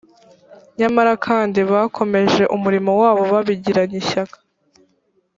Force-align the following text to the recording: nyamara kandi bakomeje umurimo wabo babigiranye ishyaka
nyamara 0.77 1.13
kandi 1.25 1.59
bakomeje 1.71 2.43
umurimo 2.55 2.91
wabo 3.01 3.21
babigiranye 3.31 3.95
ishyaka 4.03 4.37